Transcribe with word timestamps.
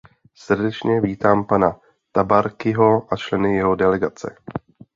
Srdečně 0.35 1.01
vítám 1.01 1.45
pana 1.45 1.79
Tabarkiho 2.11 3.13
a 3.13 3.17
členy 3.17 3.55
jeho 3.55 3.75
delegace. 3.75 4.35